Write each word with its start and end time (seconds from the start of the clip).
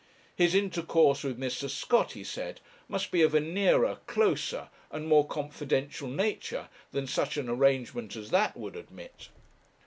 His 0.35 0.55
intercourse 0.55 1.23
with 1.23 1.37
Mr. 1.39 1.69
Scott, 1.69 2.13
he 2.13 2.23
said, 2.23 2.59
must 2.87 3.11
be 3.11 3.21
of 3.21 3.35
a 3.35 3.39
nearer, 3.39 3.99
closer, 4.07 4.69
and 4.89 5.07
more 5.07 5.27
confidential 5.27 6.07
nature 6.07 6.69
than 6.91 7.05
such 7.05 7.37
an 7.37 7.47
arrangement 7.47 8.15
as 8.15 8.31
that 8.31 8.57
would 8.57 8.75
admit. 8.75 9.29